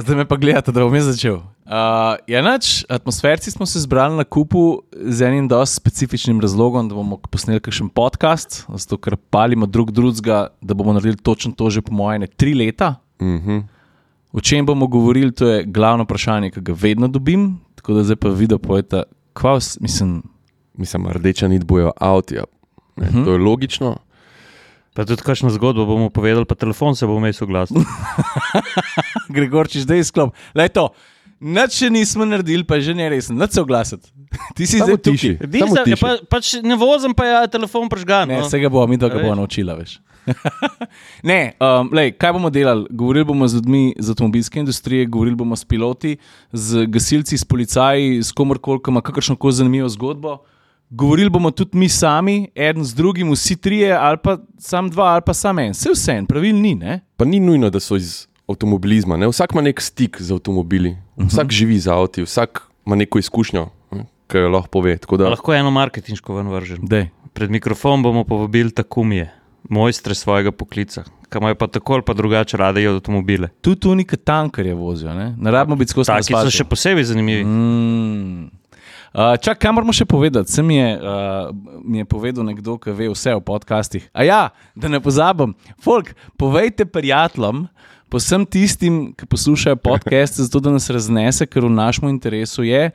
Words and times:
Zdaj 0.00 0.16
me 0.16 0.24
pa 0.24 0.36
gledate, 0.36 0.72
da 0.72 0.80
bom 0.80 0.94
jaz 0.94 1.04
začel. 1.04 1.34
Uh, 1.34 2.16
ja, 2.26 2.40
nač, 2.42 2.84
atmosferci 2.88 3.50
smo 3.50 3.66
se 3.66 3.80
zbrali 3.80 4.16
na 4.16 4.24
kupu 4.24 4.82
z 4.92 5.22
enim 5.22 5.48
dosti 5.48 5.76
specifičnim 5.76 6.40
razlogom, 6.40 6.88
da 6.88 6.94
bomo 6.94 7.18
posneli 7.20 7.60
kakšen 7.60 7.88
podcast, 7.88 8.64
zato 8.68 8.96
ker 8.96 9.16
palimo 9.30 9.66
drug 9.66 9.90
drugega, 9.90 10.46
da 10.60 10.74
bomo 10.74 10.92
naredili 10.92 11.16
točno 11.16 11.52
to 11.52 11.70
že 11.70 11.82
po 11.82 11.92
mojem 11.92 12.26
tri 12.36 12.54
leta. 12.54 12.94
Mhm. 13.22 13.58
O 14.32 14.40
čem 14.40 14.66
bomo 14.66 14.86
govorili, 14.86 15.32
to 15.32 15.46
je 15.46 15.64
glavno 15.64 16.04
vprašanje, 16.04 16.50
ki 16.50 16.60
ga 16.60 16.72
vedno 16.76 17.08
dobim. 17.08 17.60
Tako 17.74 17.94
da 17.94 18.04
zdaj 18.04 18.16
pa 18.16 18.28
video 18.28 18.58
pojete, 18.58 19.02
kva 19.32 19.52
vas, 19.52 19.78
mislim, 19.80 20.22
Mislim, 20.74 21.06
rdeča 21.08 21.48
nit 21.48 21.64
bojo 21.64 21.92
avtija. 21.96 22.44
Uh 22.96 23.04
Mhm. 23.04 23.18
-huh. 23.18 23.24
To 23.24 23.32
je 23.32 23.38
logično. 23.38 23.96
Pa 24.90 25.04
tudi 25.04 25.22
kakšno 25.22 25.50
zgodbo 25.50 25.84
bomo 25.84 26.10
povedali, 26.10 26.44
pa 26.44 26.54
telefon 26.54 26.94
se 26.94 27.06
bo 27.06 27.14
vmes 27.14 27.38
oglasil. 27.38 27.78
Gregorčiš, 29.28 29.82
da 29.82 29.94
je 29.94 30.04
sklop. 30.04 30.34
Le 30.52 30.66
to, 30.68 30.88
nič 31.40 31.76
še 31.76 31.90
nismo 31.90 32.24
naredili, 32.24 32.64
pa 32.64 32.80
že 32.80 32.90
ne 32.92 33.08
resen, 33.08 33.38
nič 33.38 33.50
se 33.52 33.60
oglasiti. 33.60 34.10
Ti 34.56 34.66
si 34.66 34.78
Samo 34.78 34.86
zdaj 34.86 34.98
tukaj. 34.98 35.12
tiši. 35.12 35.30
Di 35.46 35.58
Samo 35.58 35.74
se- 35.74 35.84
tiši. 35.84 36.00
pa, 36.00 36.10
pač 36.28 36.44
ne 36.60 36.74
vozim, 36.74 37.14
pa 37.14 37.24
je 37.24 37.48
telefon 37.48 37.88
prežgan. 37.88 38.28
Ne, 38.28 38.38
no. 38.38 38.46
vsega 38.46 38.68
bo, 38.68 38.82
mi 38.86 38.98
to 38.98 39.06
ga 39.06 39.14
A 39.14 39.18
bomo 39.18 39.30
veš? 39.30 39.38
naučila. 39.38 39.74
Veš. 39.74 39.92
ne, 41.22 41.38
um, 41.56 41.88
lej, 41.92 42.12
kaj 42.12 42.32
bomo 42.32 42.50
delali? 42.50 42.86
Govorili 42.90 43.24
bomo 43.24 43.48
z 43.48 43.56
ljudmi 43.56 43.94
iz 43.94 44.10
avtomobilske 44.10 44.60
industrije, 44.60 45.06
govorili 45.06 45.36
bomo 45.36 45.56
s 45.56 45.64
piloti, 45.64 46.16
z 46.52 46.86
gasilci, 46.86 47.38
s 47.38 47.44
policaji, 47.44 48.20
s 48.20 48.30
komorkoli, 48.32 48.78
ki 48.78 48.90
ima 48.90 49.00
kakršno 49.00 49.36
koli 49.36 49.52
zanimivo 49.54 49.88
zgodbo. 49.88 50.38
Govorili 50.90 51.30
bomo 51.30 51.50
tudi 51.50 51.78
mi 51.78 51.88
sami, 51.88 52.48
en 52.54 52.84
z 52.84 52.94
drugim, 52.94 53.30
vsi 53.30 53.56
trije, 53.56 53.92
ali 53.92 54.18
pa 54.18 54.38
sam 54.58 54.90
dva, 54.90 55.04
ali 55.04 55.22
pa 55.22 55.34
sam 55.34 55.58
en. 55.58 55.70
Vse 55.70 55.90
vse 55.90 56.12
en, 56.12 56.26
pravil 56.26 56.56
ni. 56.56 56.74
Ne? 56.74 57.00
Pa 57.16 57.24
ni 57.24 57.40
nujno, 57.40 57.70
da 57.70 57.80
so 57.80 57.96
iz 57.96 58.26
avtomobilizma. 58.48 59.16
Ne? 59.16 59.28
Vsak 59.28 59.52
ima 59.52 59.62
nek 59.62 59.80
stik 59.80 60.18
z 60.20 60.32
avtomobili, 60.32 60.96
Mhm. 61.16 61.28
vsak 61.28 61.50
živi 61.50 61.78
z 61.78 61.88
avti, 61.88 62.22
vsak 62.22 62.62
ima 62.86 62.96
neko 62.96 63.18
izkušnjo, 63.18 63.68
ne, 63.92 64.04
ki 64.26 64.38
jo 64.38 64.48
lahko 64.48 64.68
pove. 64.68 64.96
Tako 64.98 65.16
Da, 65.16 65.28
Lahko 65.28 65.54
eno 65.54 65.70
marketinško 65.70 66.34
ven 66.34 66.48
vržem. 66.48 66.78
Dej. 66.82 67.08
Pred 67.32 67.50
mikrofon 67.50 68.02
bomo 68.02 68.24
povabili 68.24 68.70
takumije, 68.70 69.30
mojstre 69.68 70.14
svojega 70.14 70.50
poklica, 70.52 71.04
ki 71.30 71.38
imajo 71.38 71.54
pa 71.54 71.66
tako 71.66 71.94
ali 71.94 72.02
pa 72.02 72.14
drugače 72.14 72.56
rade 72.56 72.82
avtomobile. 72.86 73.48
Tudi 73.60 73.80
tu 73.80 73.94
neki 73.94 74.16
tankarje 74.16 74.74
vozijo, 74.74 75.14
ne, 75.14 75.36
ne 75.38 75.50
rabimo 75.50 75.76
biti 75.76 75.90
skozi 75.90 76.06
Taki 76.06 76.34
so 76.34 76.50
še 76.50 76.64
posebej 76.64 77.04
zanimivi. 77.04 77.44
Mm. 77.44 78.50
Uh, 79.10 79.34
čak, 79.42 79.58
kaj 79.58 79.72
moramo 79.74 79.90
še 79.90 80.06
povedati? 80.06 80.52
Sem 80.54 80.68
je, 80.70 80.86
uh, 80.94 81.50
mi 81.82 81.98
je 81.98 82.06
povedal 82.06 82.46
nekdo, 82.46 82.76
ki 82.78 82.94
ve 82.94 83.08
vse 83.10 83.34
o 83.34 83.42
podcastih. 83.42 84.06
A 84.14 84.22
ja, 84.22 84.42
da 84.78 84.86
ne 84.86 85.00
pozabim. 85.02 85.56
Folk, 85.82 86.12
povejte 86.38 86.86
prijateljem, 86.86 87.64
posem 88.06 88.46
tistim, 88.46 89.10
ki 89.18 89.26
poslušajo 89.26 89.80
podcaste, 89.82 90.46
zato 90.46 90.62
da 90.62 90.70
nas 90.70 90.86
raznese, 90.86 91.42
ker 91.50 91.66
v 91.66 91.72
našem 91.74 92.06
interesu 92.06 92.62
je, 92.62 92.92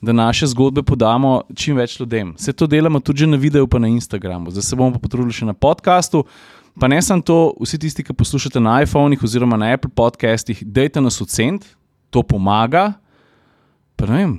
da 0.00 0.16
naše 0.16 0.48
zgodbe 0.54 0.80
podamo 0.88 1.42
čim 1.52 1.76
več 1.76 1.98
ljudem. 2.00 2.32
Vse 2.40 2.56
to 2.56 2.64
delamo 2.64 3.04
tudi 3.04 3.28
na 3.28 3.36
videu, 3.36 3.68
pa 3.68 3.76
na 3.76 3.92
Instagramu. 3.92 4.48
Zdaj 4.48 4.64
se 4.64 4.78
bomo 4.78 4.96
pa 4.96 5.04
potrudili 5.04 5.36
še 5.36 5.50
na 5.50 5.52
podkastu. 5.52 6.24
Pa 6.80 6.88
ne 6.88 7.02
samo 7.02 7.20
to, 7.20 7.52
vsi 7.60 7.76
tisti, 7.76 8.06
ki 8.06 8.16
poslušate 8.16 8.56
na 8.56 8.80
iPhonih 8.88 9.20
oziroma 9.20 9.60
na 9.60 9.74
Apple 9.76 9.92
podcastih, 9.92 10.64
dejte 10.64 11.04
nas 11.04 11.20
ocent, 11.20 11.66
to 12.08 12.24
pomaga. 12.24 12.94
Pa 13.98 14.06
ne 14.08 14.14
vem, 14.16 14.36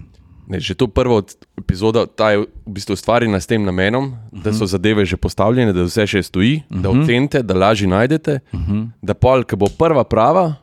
ne, 0.50 0.60
že 0.60 0.74
to 0.74 0.88
prvo 0.88 1.22
od- 1.22 1.38
epizoda, 1.58 2.06
ta 2.06 2.32
je 2.32 2.38
v 2.38 2.48
bistvu 2.66 2.98
ustvarjena 2.98 3.40
s 3.40 3.48
tem 3.48 3.62
namenom, 3.64 4.06
uh 4.06 4.12
-huh. 4.12 4.44
da 4.44 4.54
so 4.54 4.66
zadeve 4.66 5.06
že 5.06 5.18
postavljene, 5.18 5.74
da 5.74 5.84
vse 5.84 6.08
še 6.08 6.24
stoji, 6.24 6.64
uh 6.70 6.78
-huh. 6.78 6.82
da 6.82 6.90
ocenite, 6.90 7.44
da 7.44 7.54
lažje 7.54 7.88
najdete, 7.88 8.40
uh 8.54 8.60
-huh. 8.60 8.90
da 9.02 9.14
pol, 9.14 9.44
ki 9.44 9.56
bo 9.56 9.66
prva 9.78 10.04
prava, 10.04 10.56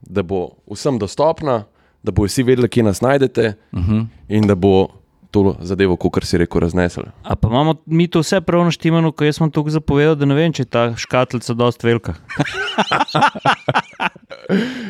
da 0.00 0.22
bo 0.22 0.48
vsem 0.70 0.98
dostopna, 0.98 1.64
da 2.02 2.12
bo 2.12 2.24
vsi 2.24 2.42
vedeli, 2.42 2.68
kje 2.68 2.82
nas 2.82 3.00
najdete 3.00 3.54
uh 3.72 3.80
-huh. 3.80 4.06
in 4.28 4.46
da 4.46 4.54
bo 4.54 4.88
to 5.30 5.56
zadevo, 5.60 5.96
kot 5.96 6.24
si 6.24 6.38
rekel, 6.38 6.60
raznesel. 6.60 7.04
A 7.22 7.36
pa 7.36 7.48
imamo 7.48 7.74
mi 7.86 8.08
to 8.08 8.20
vse 8.20 8.40
prav 8.40 8.64
naštimano, 8.64 9.12
ko 9.12 9.24
jaz 9.24 9.36
sem 9.36 9.50
tukaj 9.50 9.70
zapovedal, 9.70 10.14
da 10.14 10.26
ne 10.26 10.34
vem, 10.34 10.52
če 10.52 10.62
je 10.62 10.66
ta 10.66 10.96
škatlica 10.96 11.54
dosti 11.54 11.86
velika. 11.86 12.14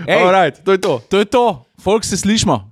Ej, 0.06 0.22
Alright, 0.22 0.64
to 0.64 0.72
je 0.72 0.80
to. 0.80 1.00
to 1.08 1.18
je 1.18 1.24
to, 1.24 1.64
folk 1.82 2.04
se 2.04 2.16
slišmo. 2.16 2.69